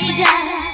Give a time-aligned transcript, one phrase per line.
[0.00, 0.67] danger.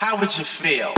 [0.00, 0.94] How would you feel?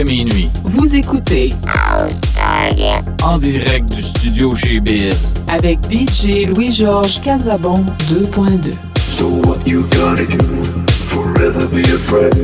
[0.00, 0.48] Jusqu'à minuit.
[0.64, 1.52] Vous écoutez
[3.22, 5.14] En direct du studio Biz.
[5.48, 8.72] avec DJ Louis-Georges Casabon 2.2.
[8.98, 10.38] So what you gotta do?
[11.06, 12.34] Forever be afraid.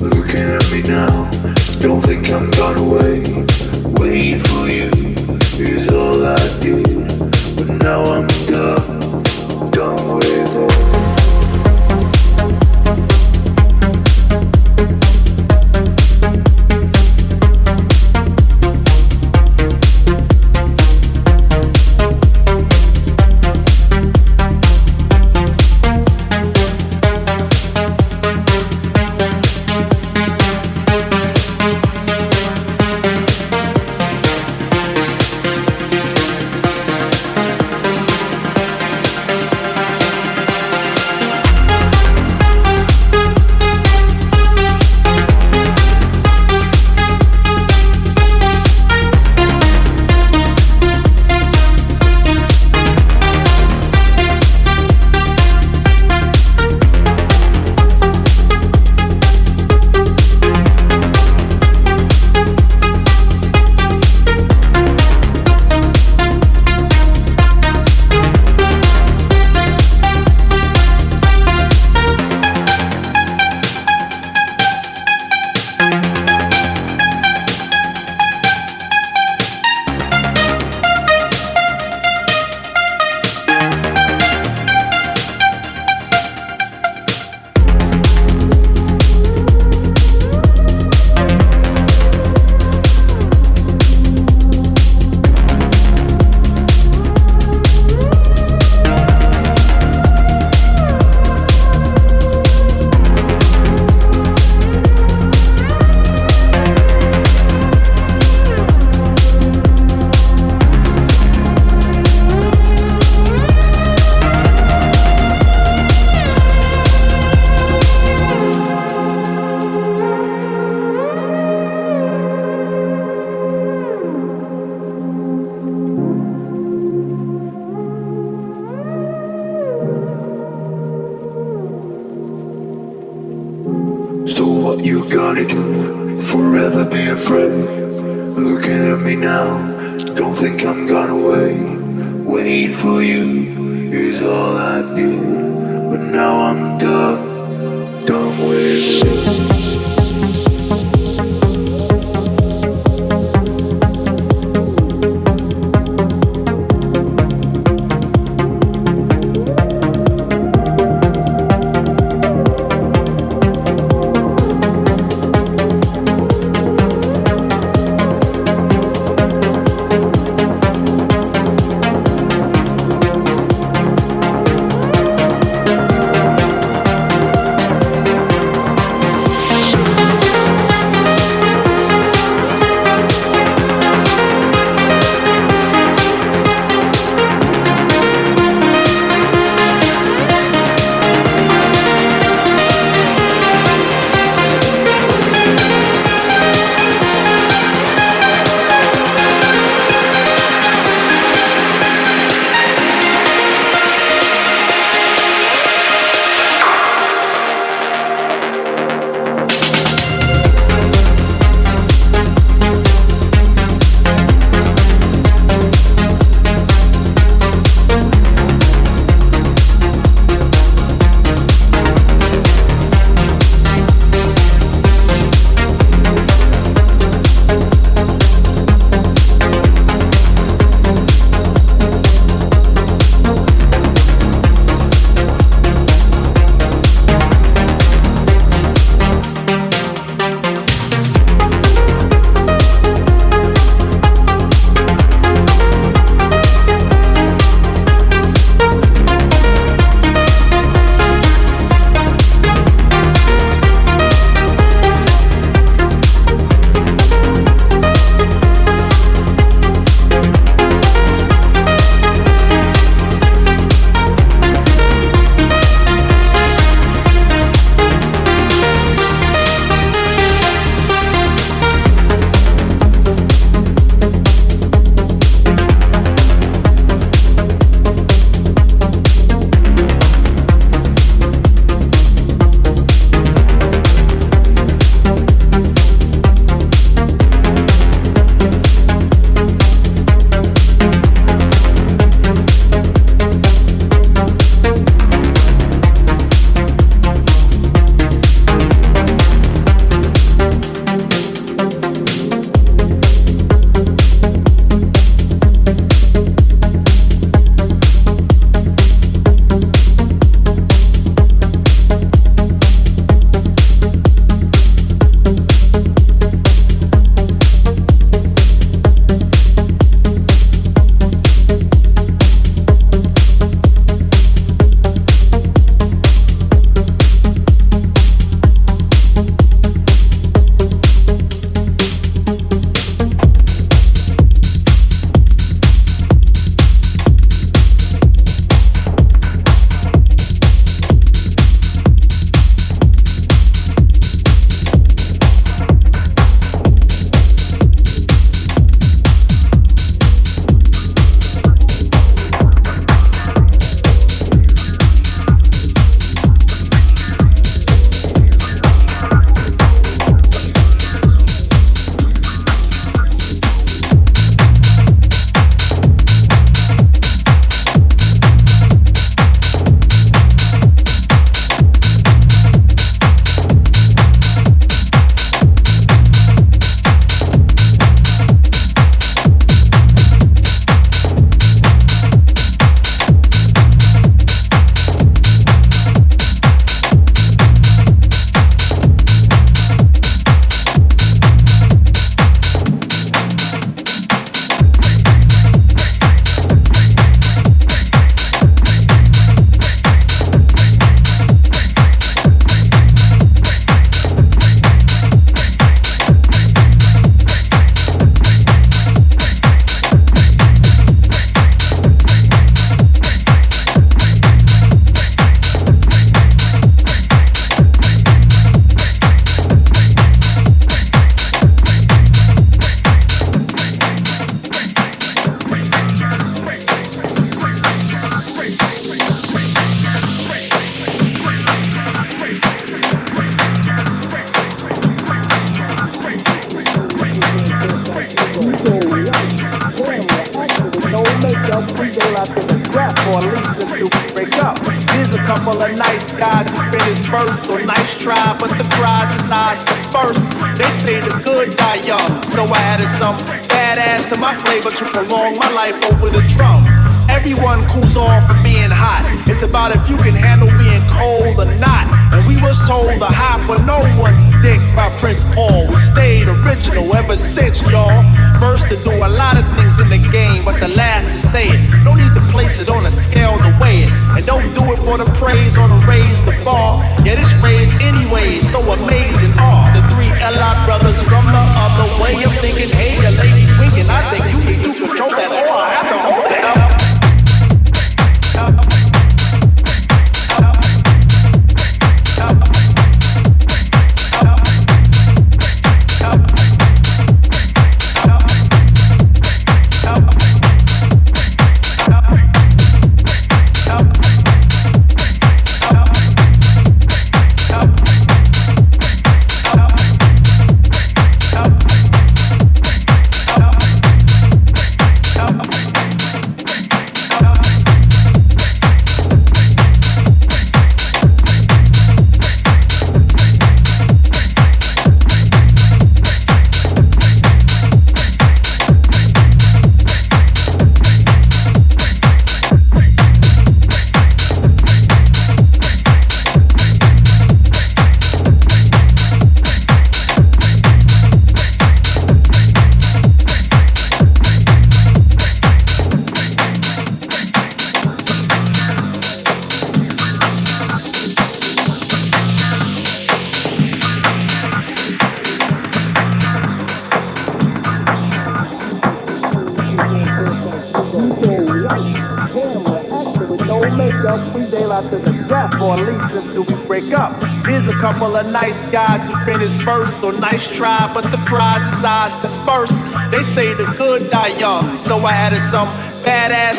[0.00, 1.30] Looking at me now,
[1.80, 3.22] don't think I'm gone away.
[3.98, 4.90] Wait for you
[5.58, 6.82] is all I do.
[7.56, 8.93] But now I'm done,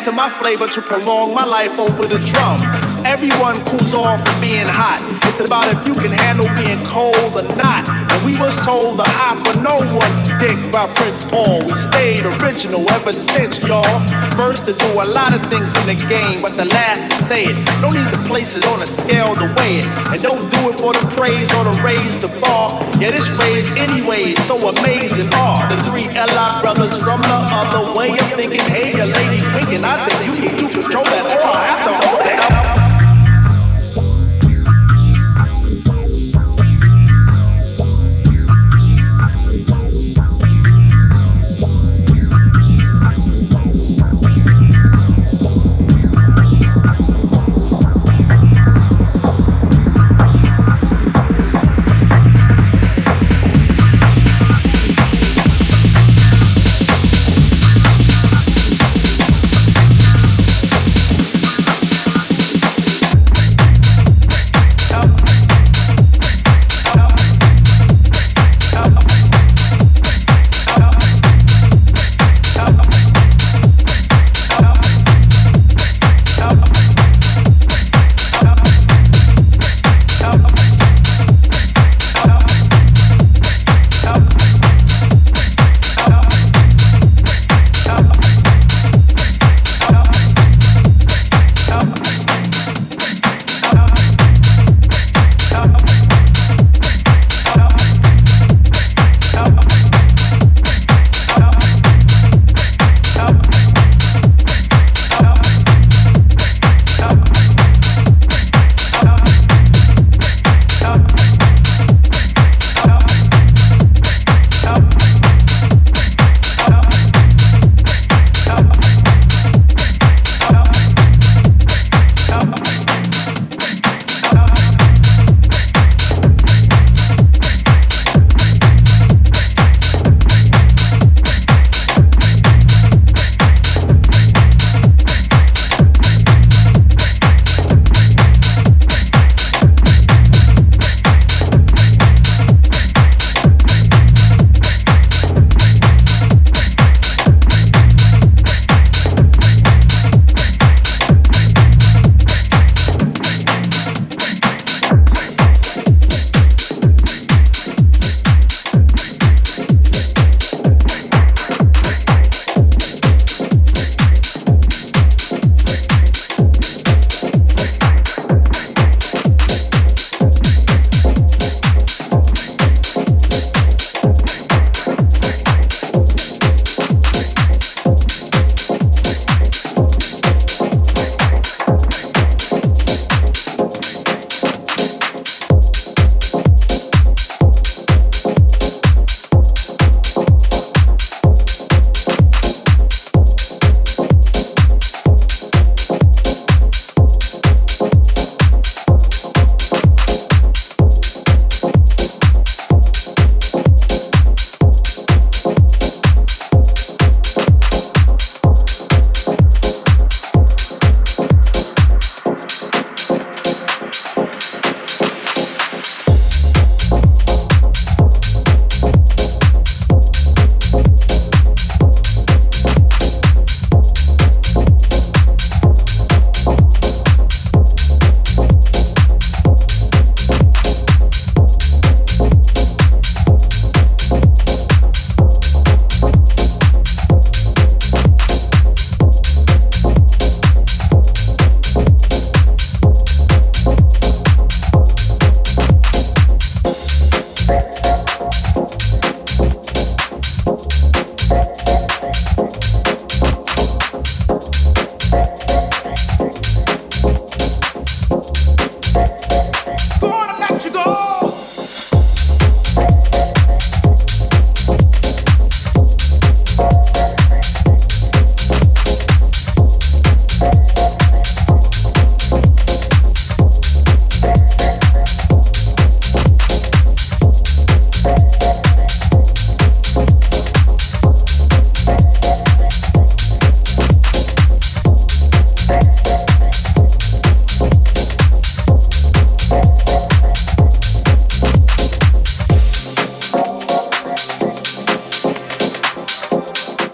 [0.06, 2.56] to my flavor to prolong my life over the drum.
[3.04, 5.02] Everyone cools off from being hot.
[5.26, 7.88] It's about if you can handle being cold or not.
[7.88, 11.58] And we was told to hop for no one's dick by Prince Paul.
[11.66, 13.82] We stayed original ever since, y'all.
[14.36, 17.44] First to do a lot of things in the game, but the last to say
[17.44, 17.56] it.
[17.80, 19.86] No need to place it on a scale to weigh it.
[20.12, 22.68] And don't do it for the praise or to raise the bar.
[23.00, 26.60] Yeah, this raised anyways, so amazing are the three L.I.
[26.60, 28.60] brothers from the other way of thinking.
[28.60, 29.84] Hey, your ladies winking.
[29.84, 31.32] I think you need to control that.
[31.32, 32.15] Or I have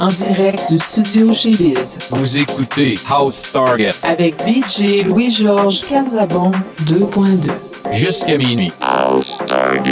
[0.02, 1.96] En direct du studio chez Biz.
[2.10, 6.50] Vous écoutez House Target Avec DJ Louis-Georges Casabon
[6.86, 7.52] 2.2.
[7.92, 8.72] jusqu'à minuit.
[8.80, 9.86] It's hard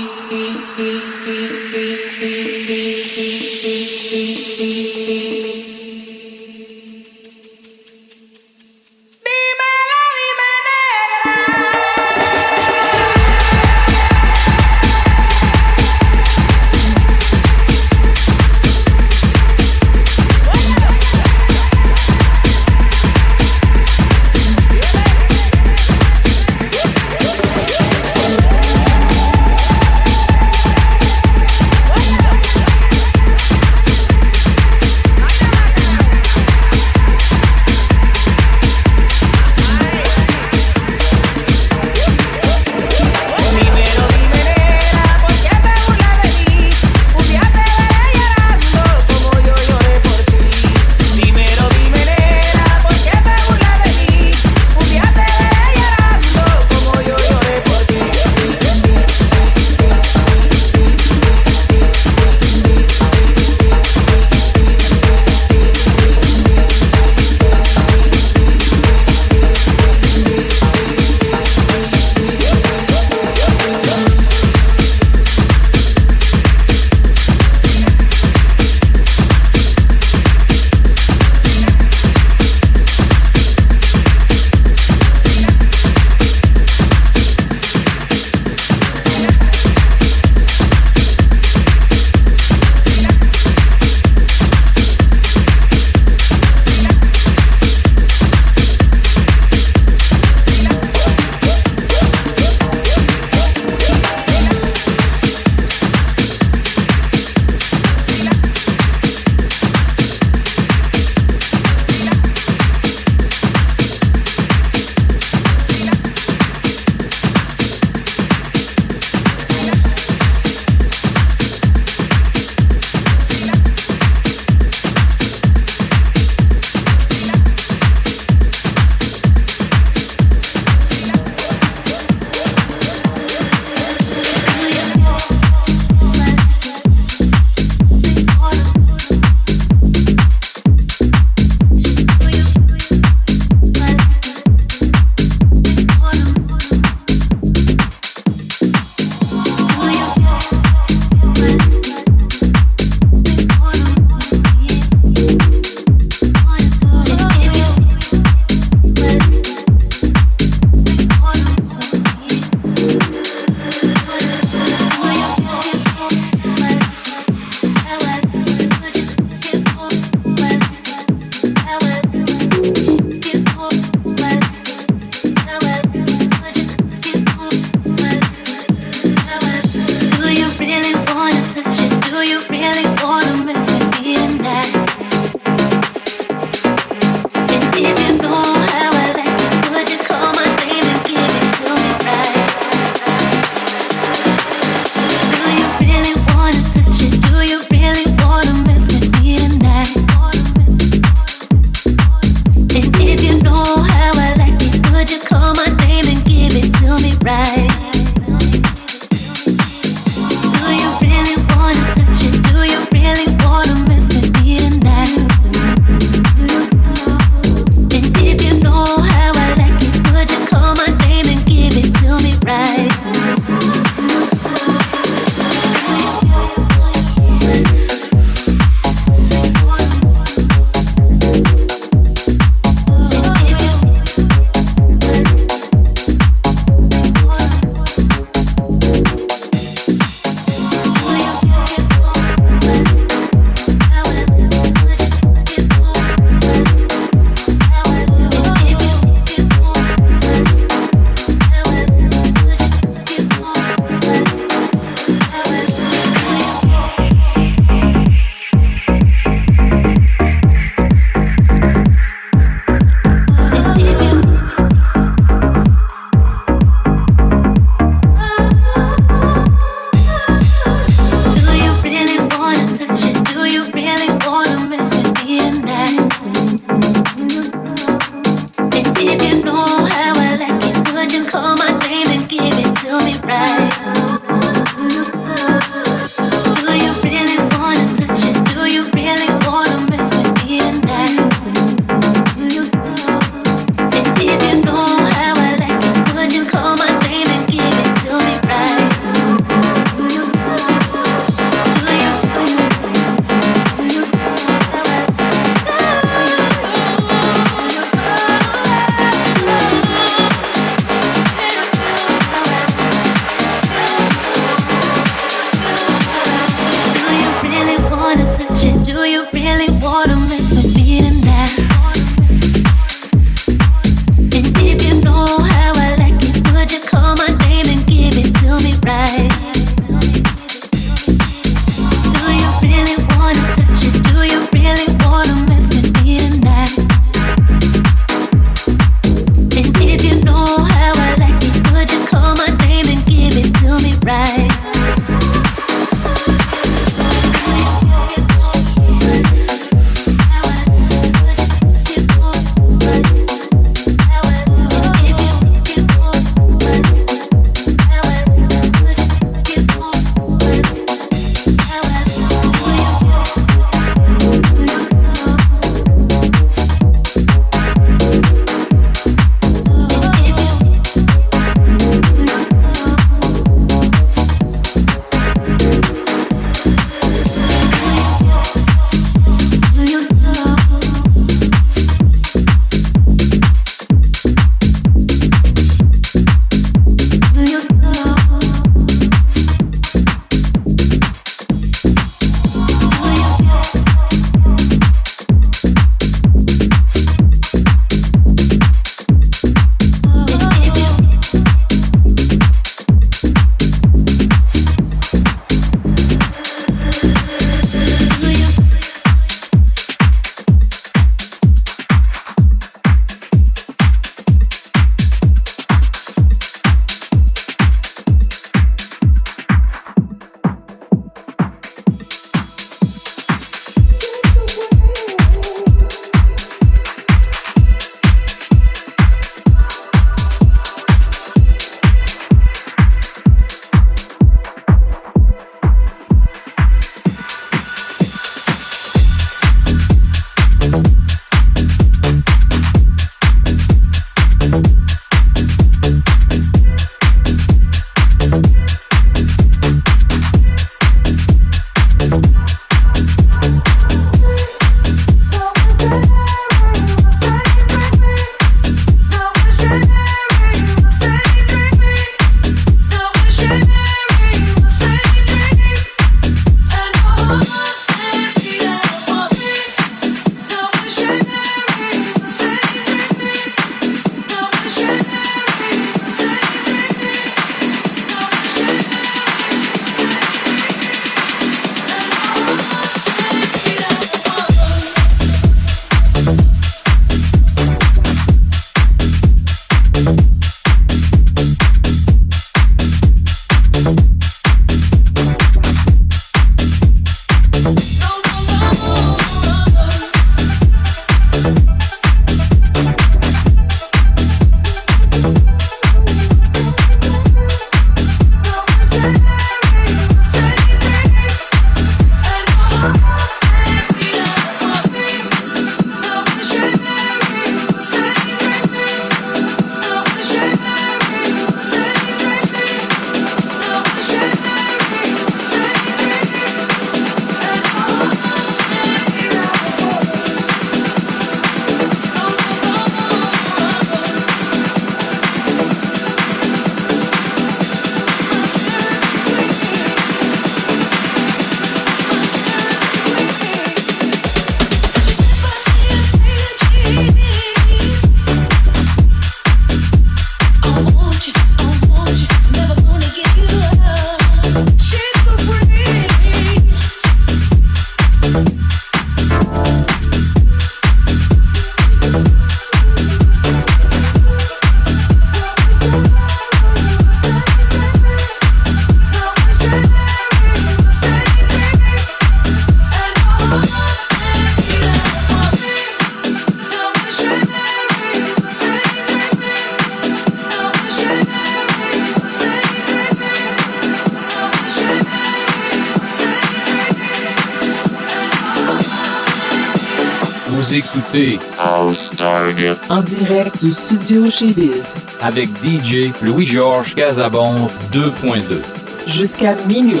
[593.60, 594.94] du studio chez Biz.
[595.20, 598.60] avec DJ Louis-Georges Casabon 2.2.
[599.06, 600.00] Jusqu'à minuit.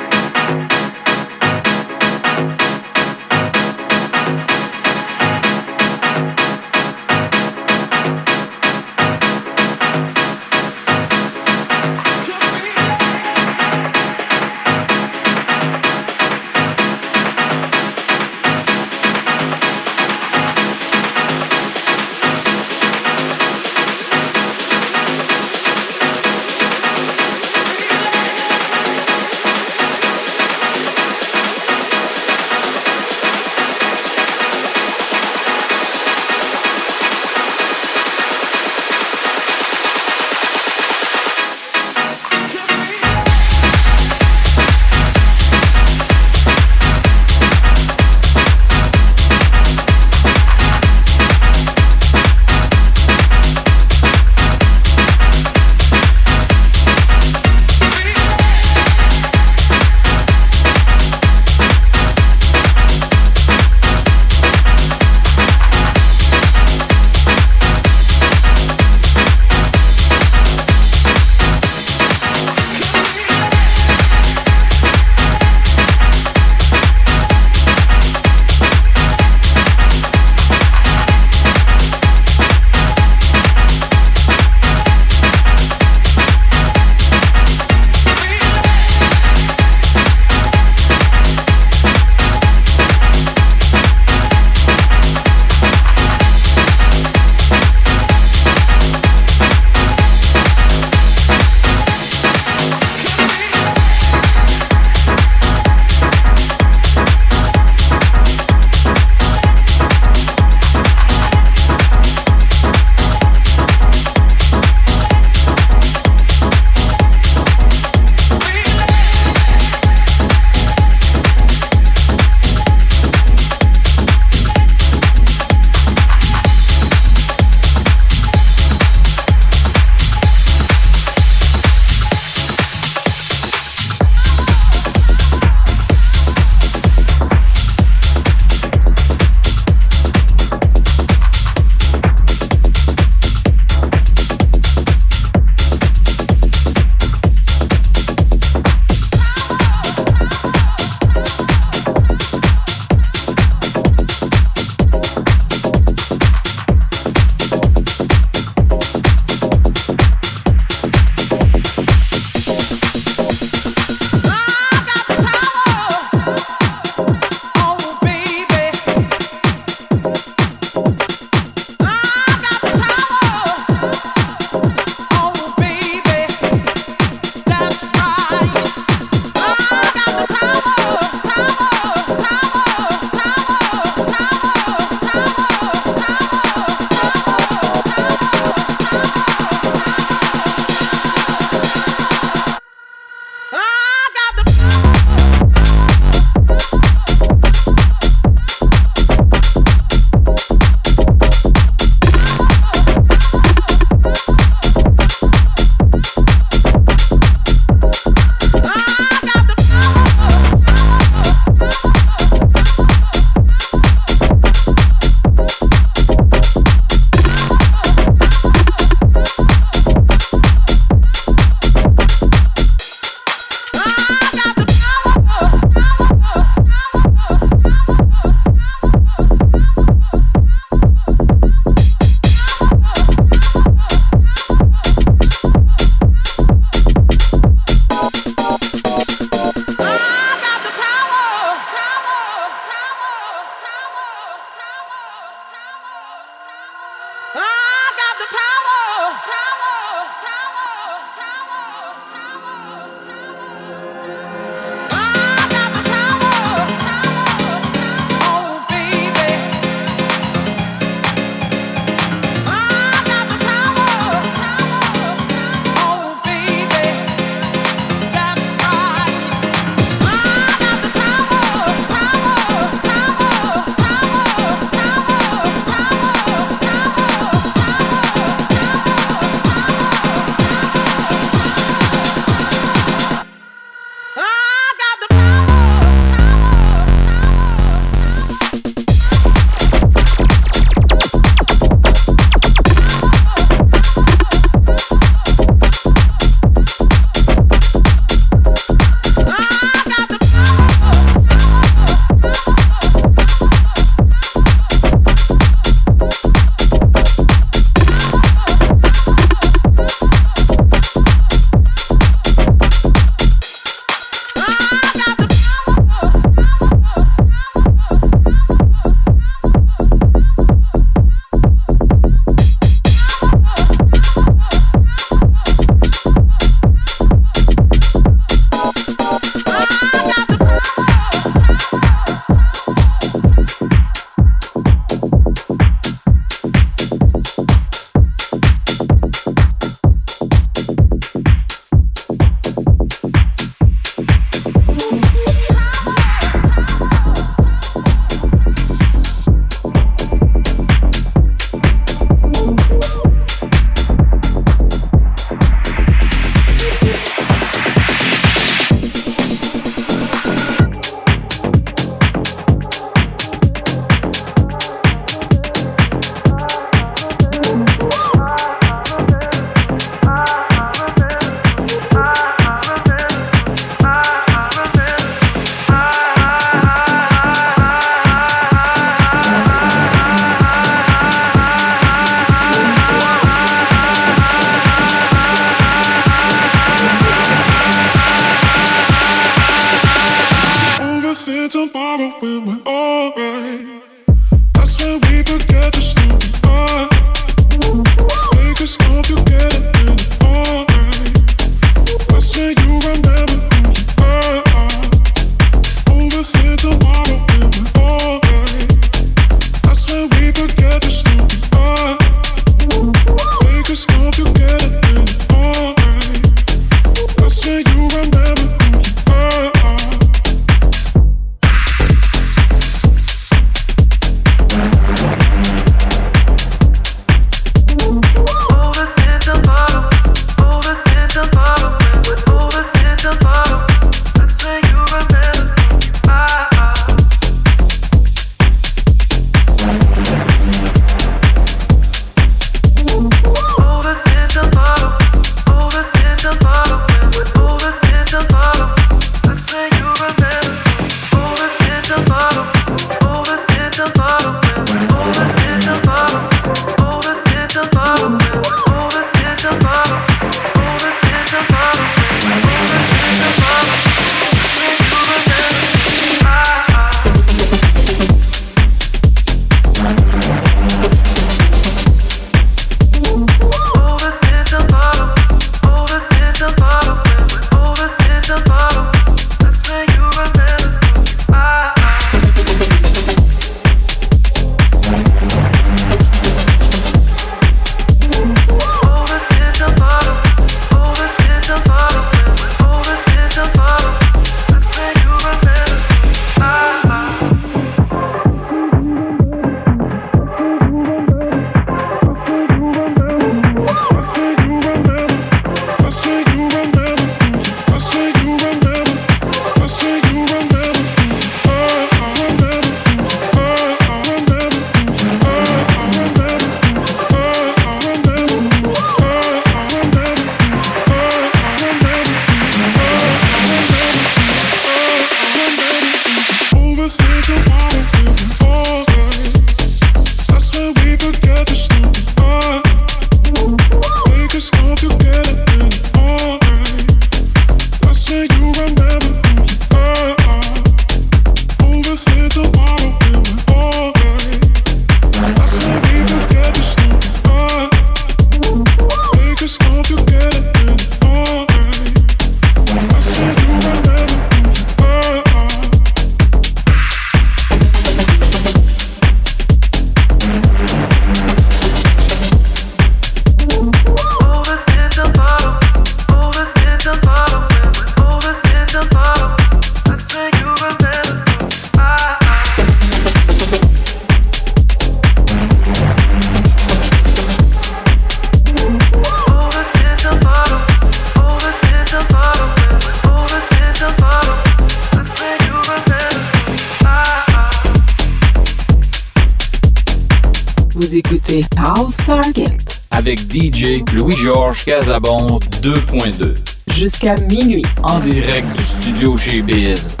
[597.01, 597.63] Jusqu'à minuit.
[597.83, 600.00] En direct du studio chez Biz.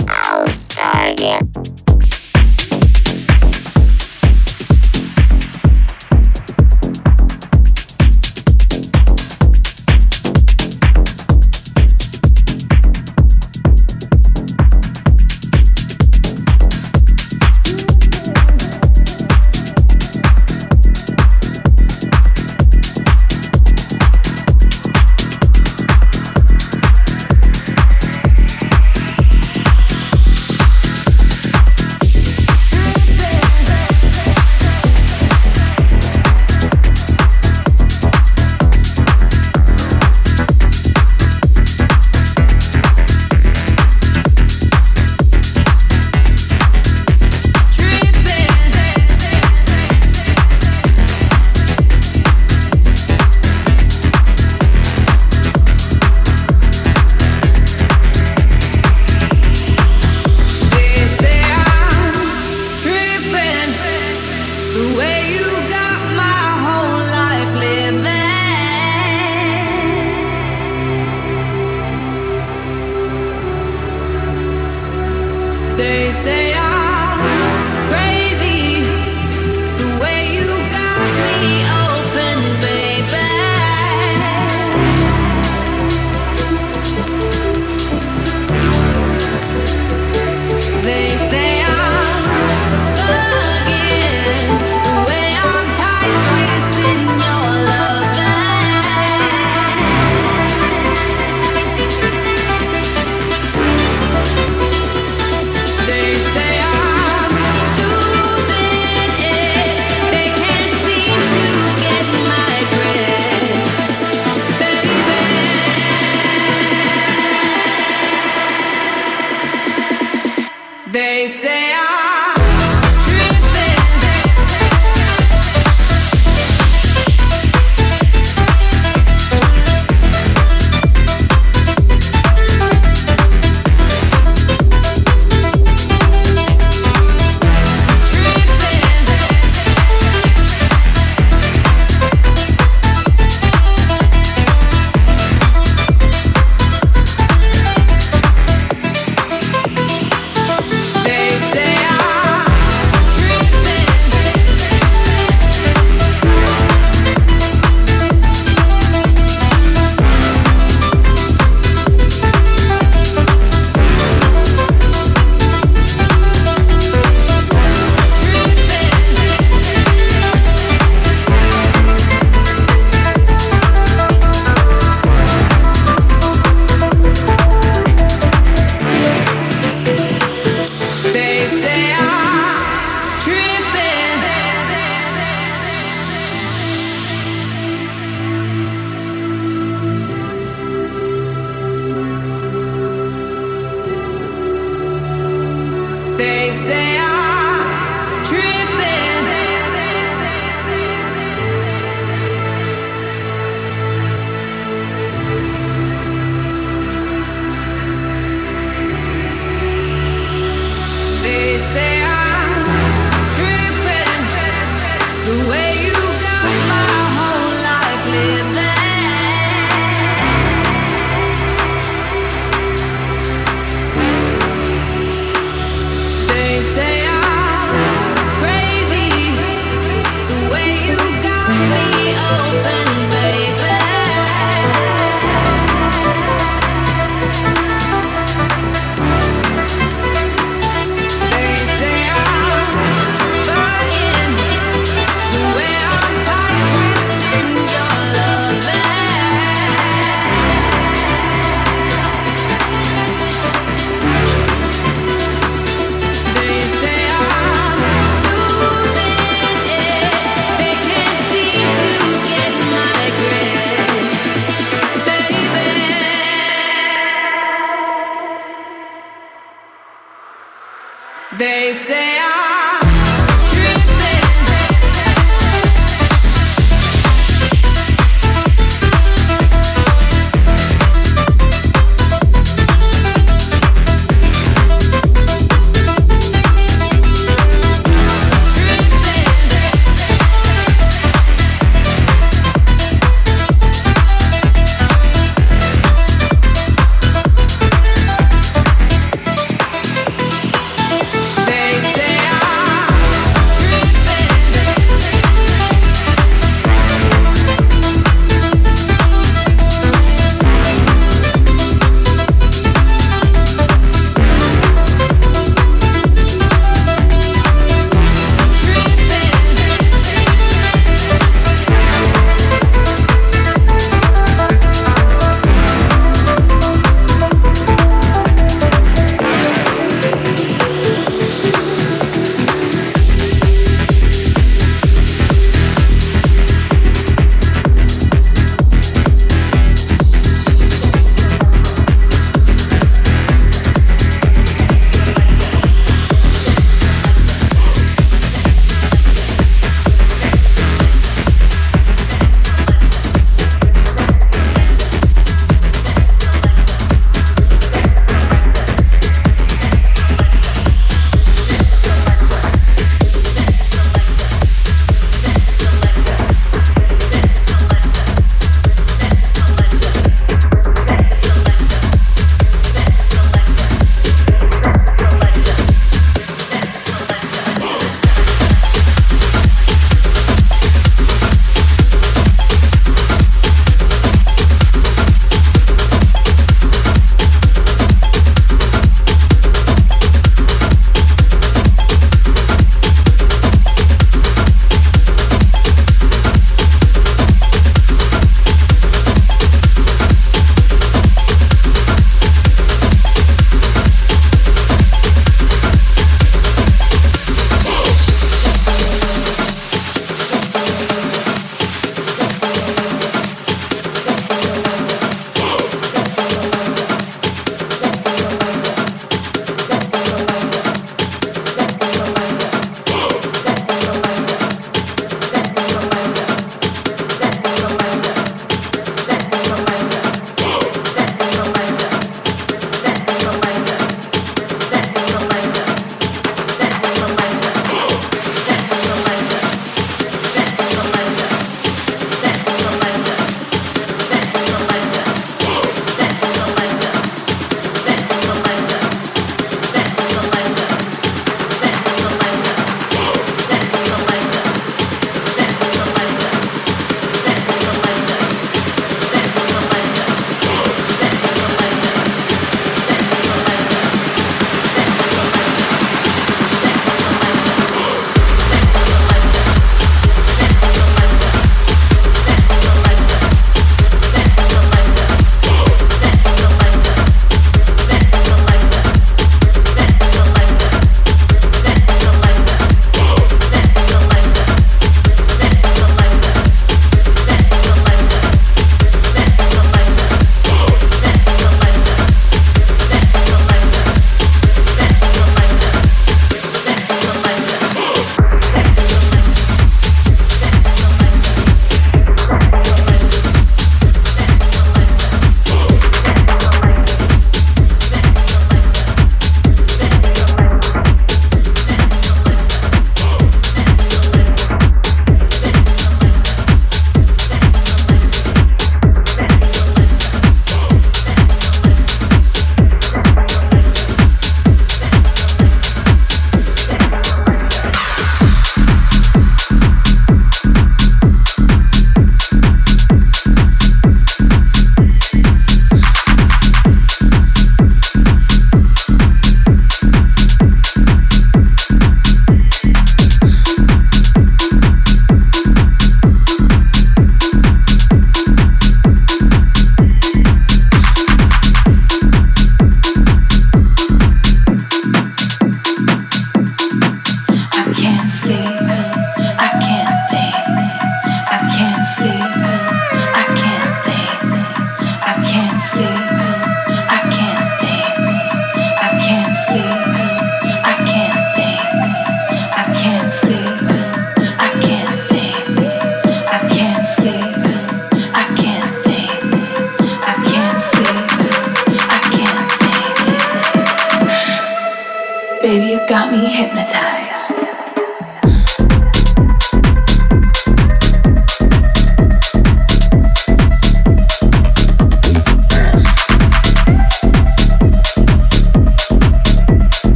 [585.51, 587.50] Baby, you got me hypnotized.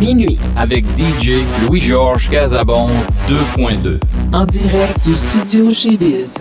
[0.00, 2.88] Minuit avec DJ Louis-Georges Casabon
[3.28, 3.98] 2.2
[4.34, 6.34] en direct du studio chez Biz.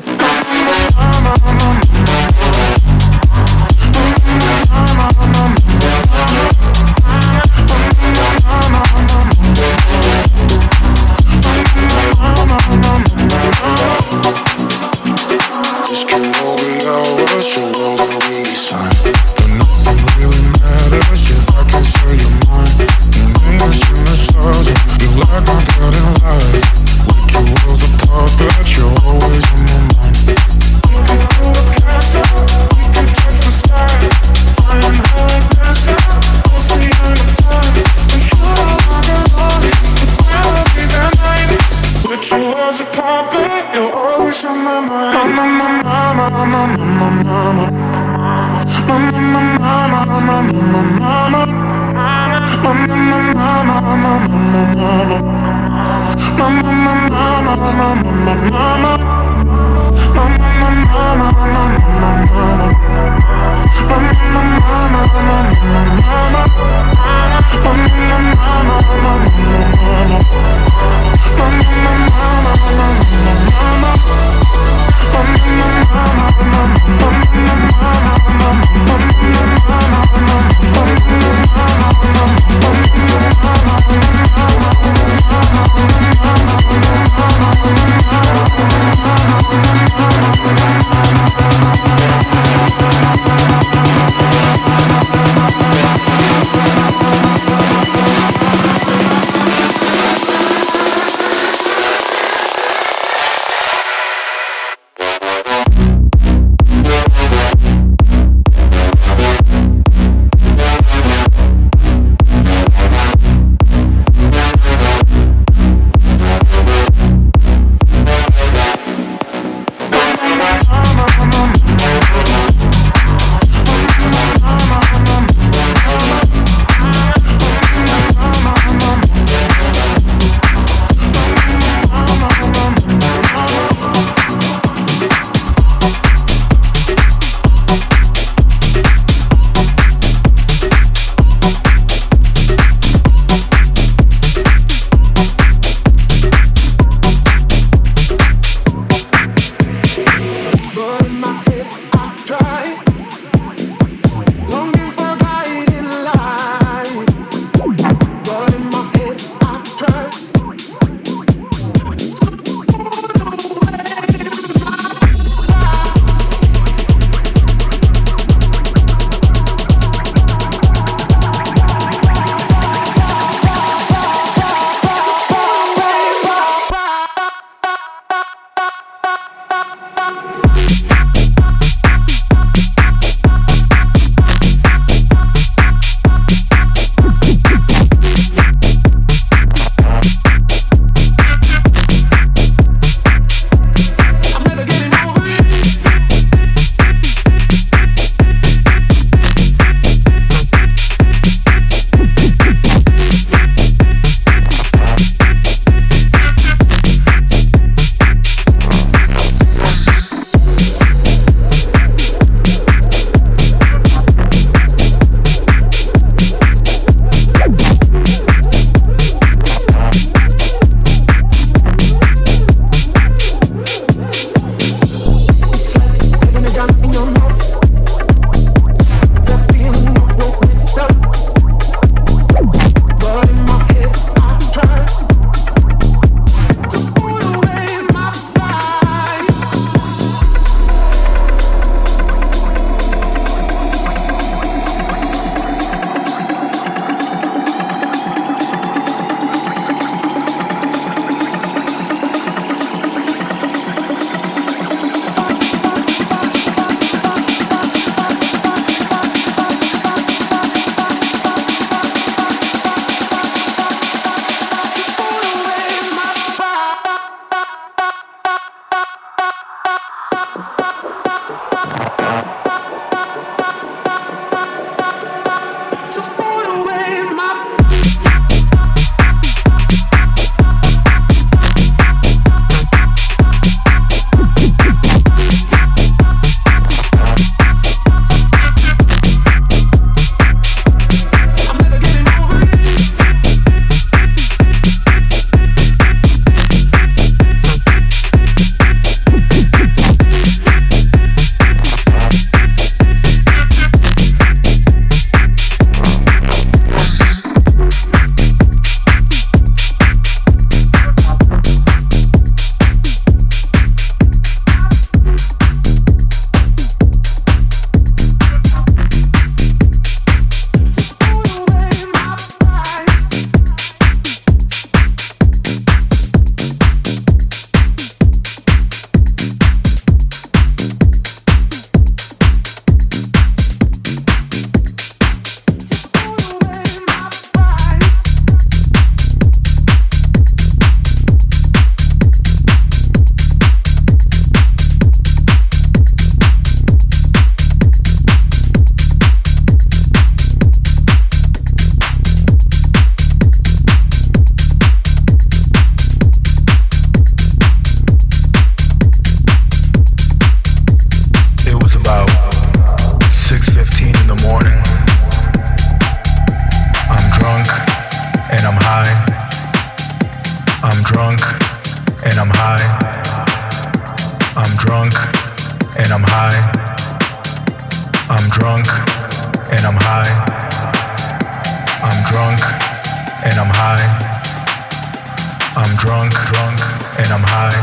[385.56, 386.60] I'm drunk, drunk,
[386.98, 387.54] and I'm high.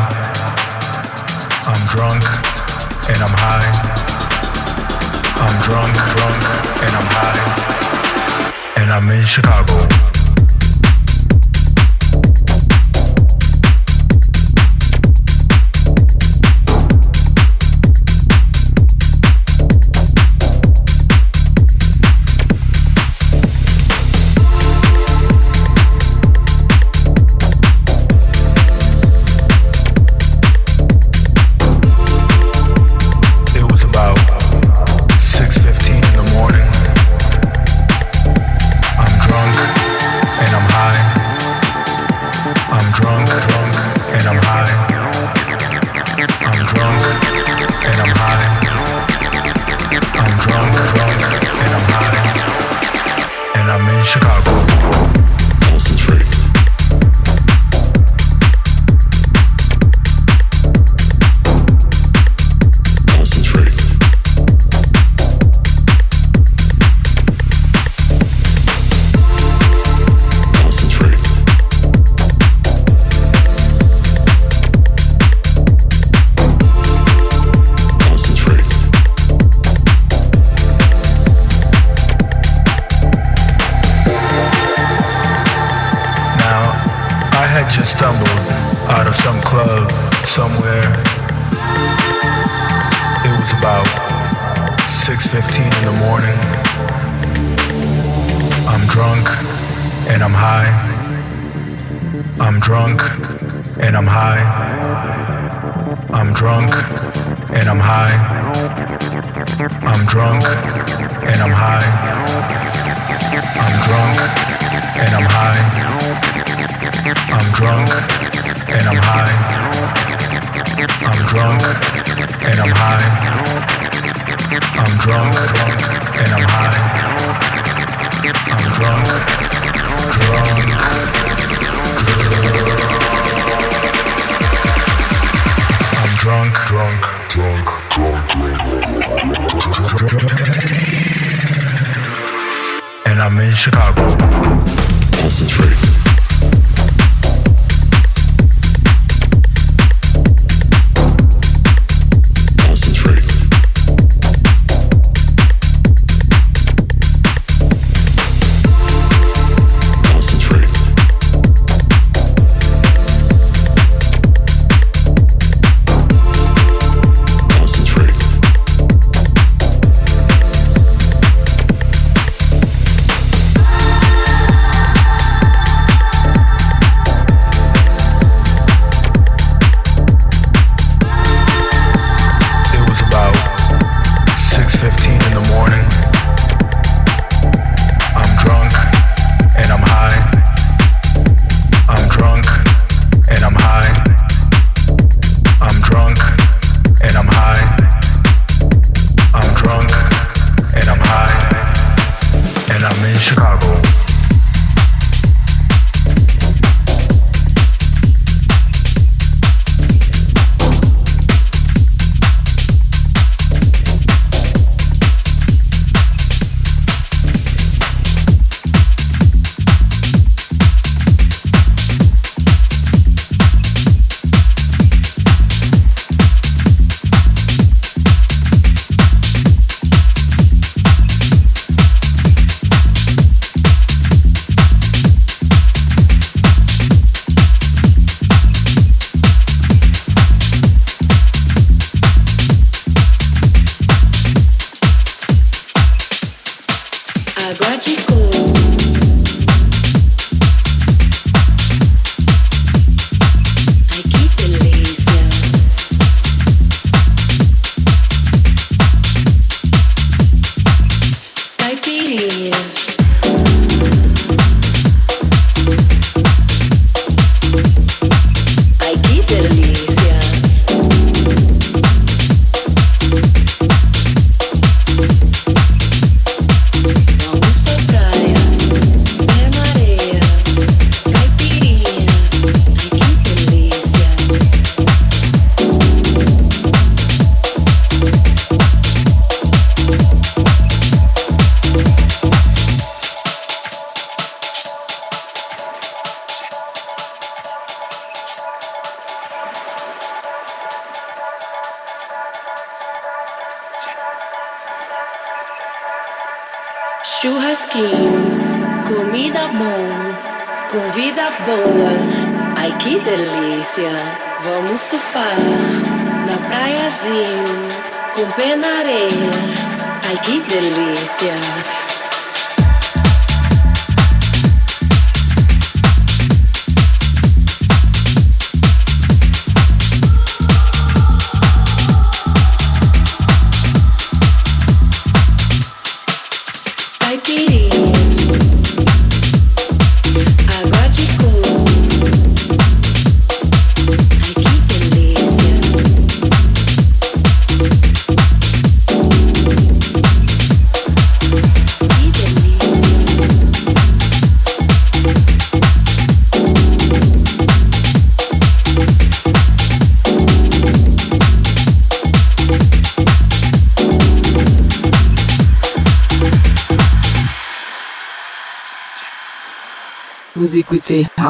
[1.67, 2.23] I'm drunk,
[3.11, 3.67] and I'm high.
[5.35, 6.43] I'm drunk, drunk,
[6.87, 8.81] and I'm high.
[8.81, 10.00] And I'm in Chicago.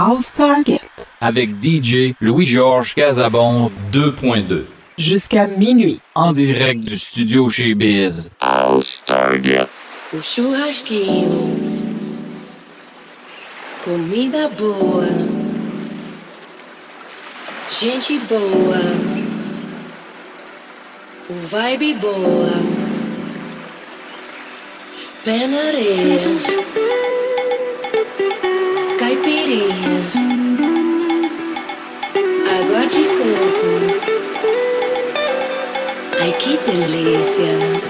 [0.02, 0.80] House Target.
[1.20, 4.64] Avec DJ Louis-Georges Casabon 2.2
[4.96, 6.00] jusqu'à minuit.
[6.14, 8.30] En direct du studio chez Biz.
[8.40, 9.68] House Target.
[13.84, 15.06] Comida boa,
[17.70, 18.78] gente boa,
[21.28, 22.50] o vibe boa,
[25.24, 26.69] pé na areia.
[32.56, 33.70] Água de coco.
[36.20, 37.89] Ai que delícia!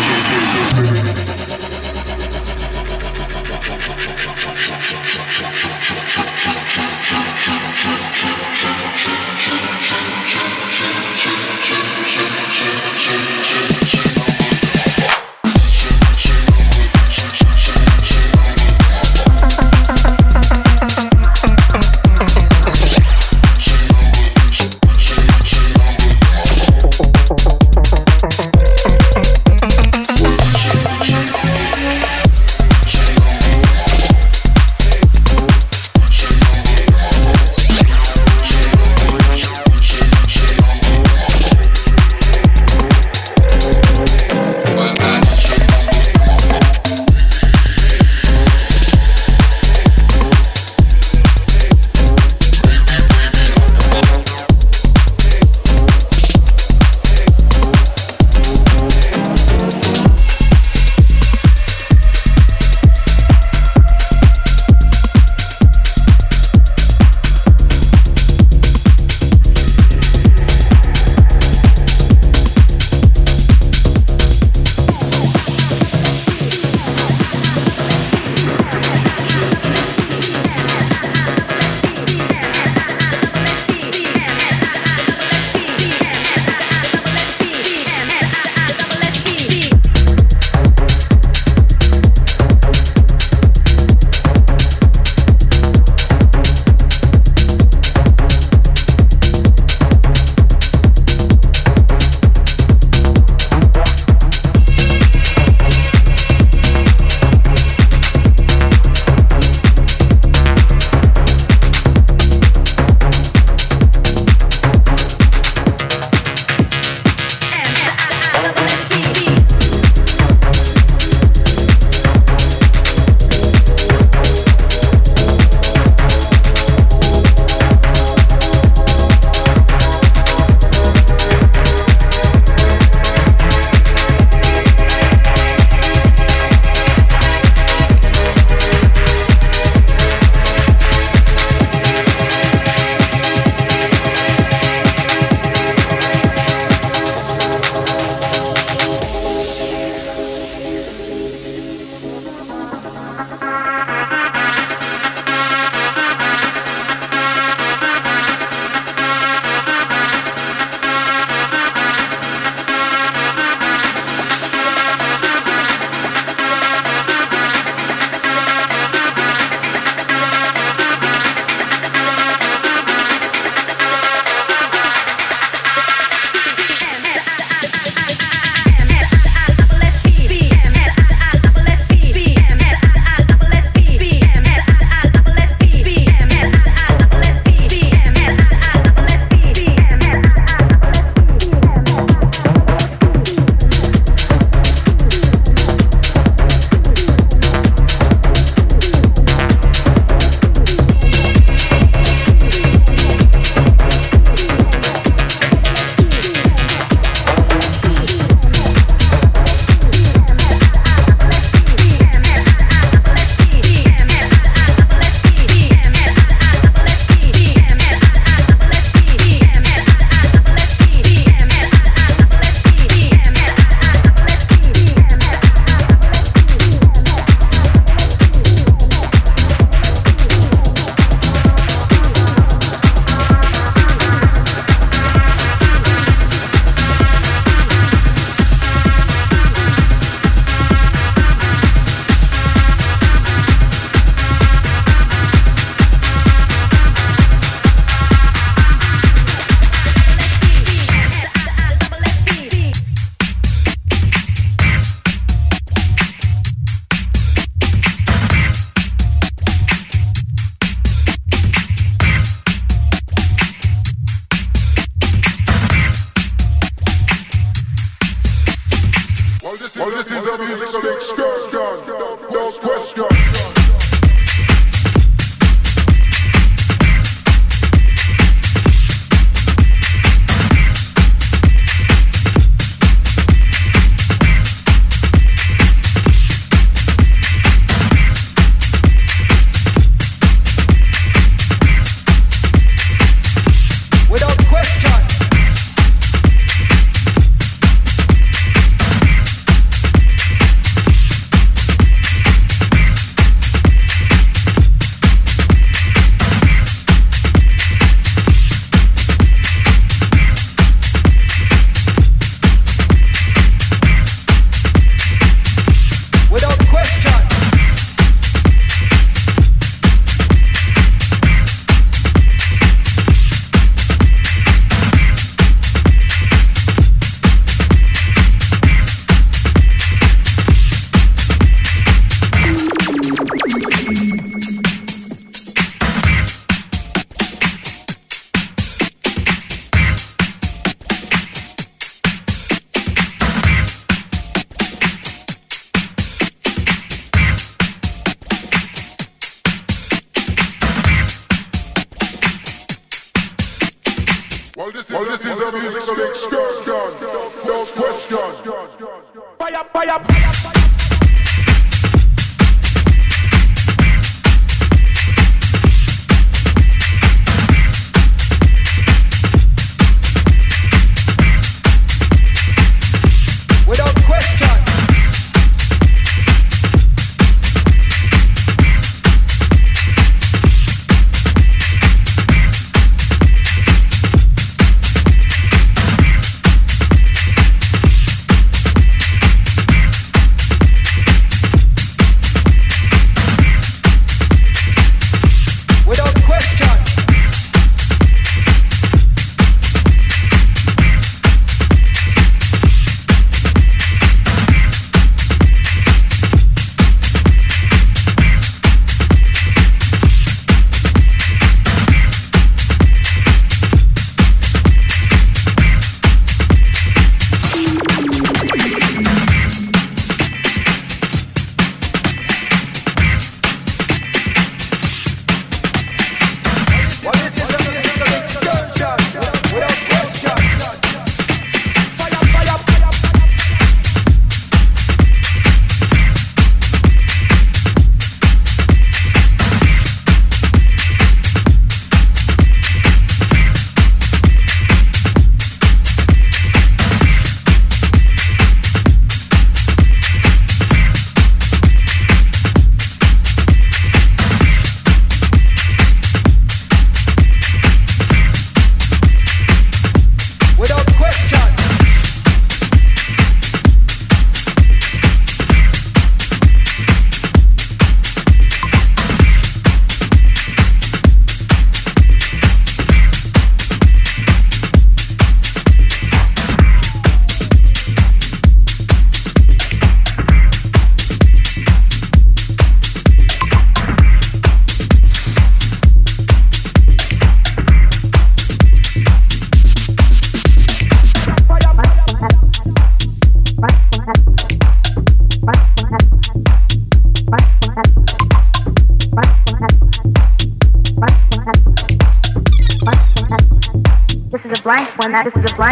[505.11, 505.69] This is a.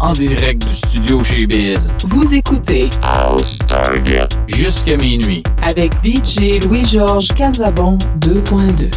[0.00, 1.92] En direct du studio chez Biz.
[2.06, 4.28] Vous écoutez House Target.
[4.46, 5.42] Jusqu'à minuit.
[5.60, 8.90] avec DJ Louis-Georges Casabon 2.2.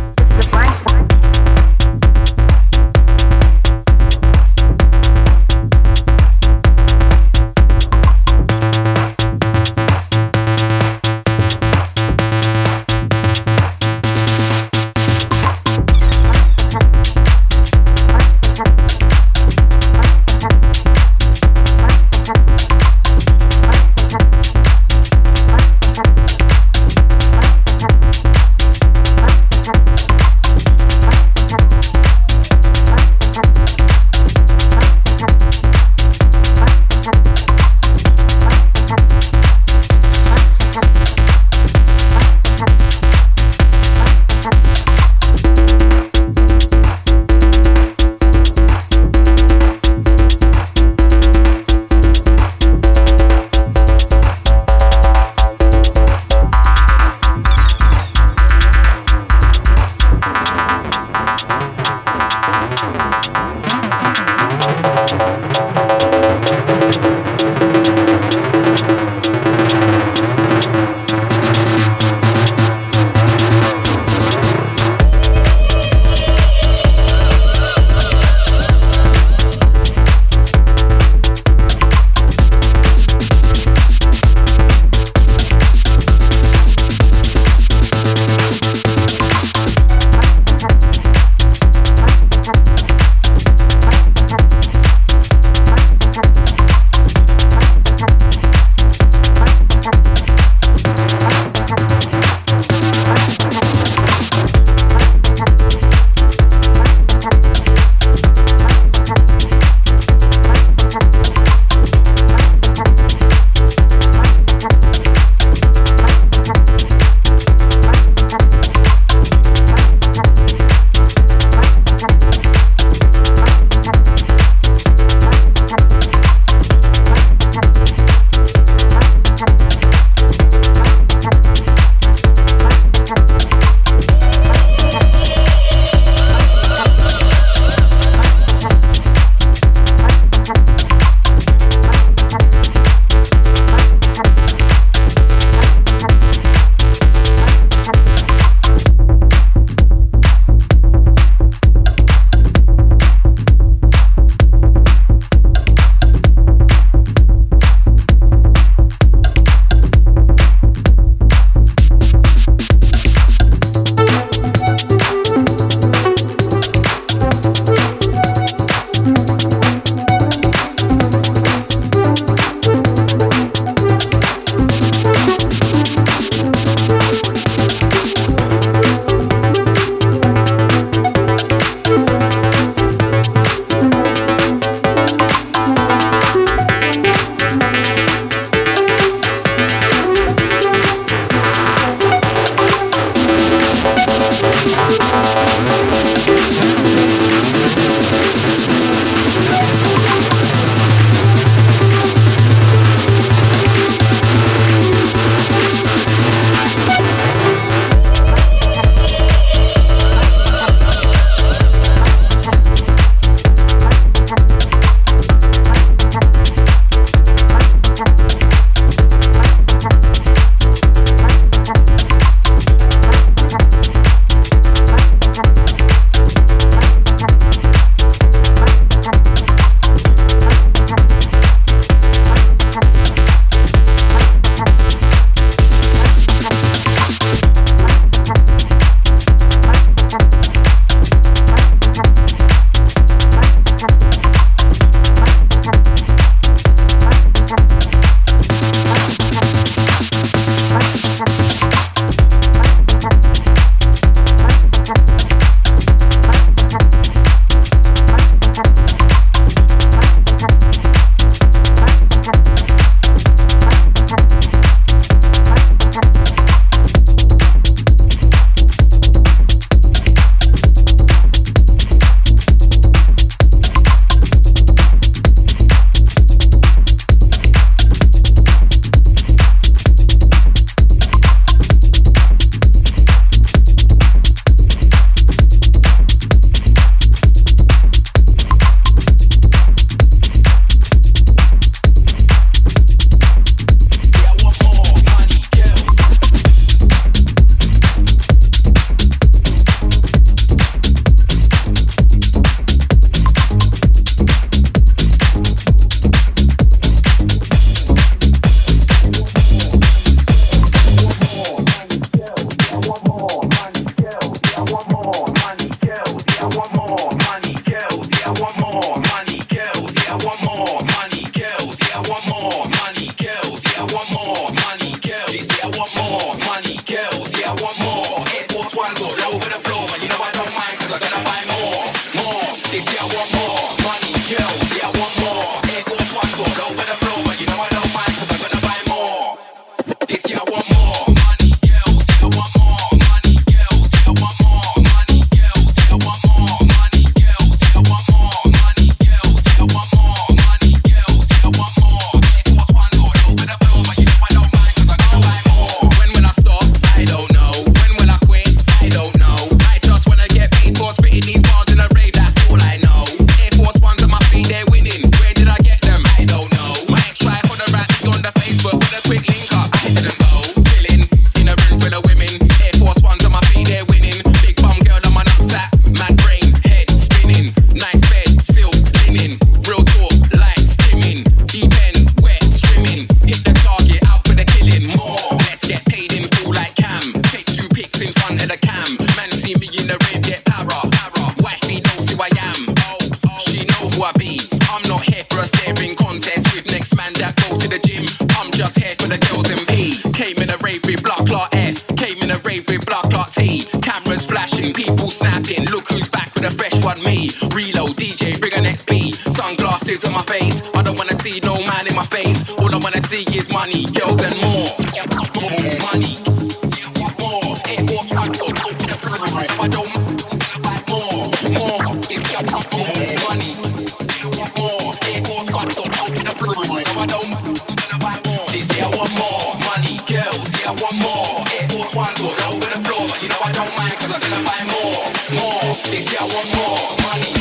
[435.98, 437.37] They say I want more money.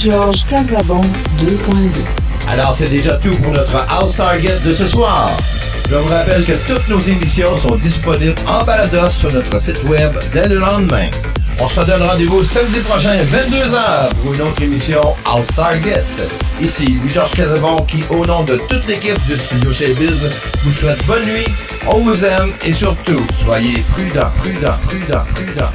[0.00, 1.00] DJ Louis-Georges Casabon
[1.38, 2.00] 2.2.
[2.48, 5.30] Alors, c'est déjà tout pour notre House Target de ce soir.
[5.90, 10.12] Je vous rappelle que toutes nos émissions sont disponibles en balados sur notre site web
[10.32, 11.08] dès le lendemain.
[11.60, 16.04] On se donne rendez-vous samedi prochain, 22h, pour une autre émission House Target.
[16.62, 20.30] Ici, Louis-Georges Casabon, qui, au nom de toute l'équipe du Studio chez Biz,
[20.64, 21.52] vous souhaite bonne nuit,
[21.86, 25.72] on vous aime et surtout, soyez prudents, prudents, prudents, prudents,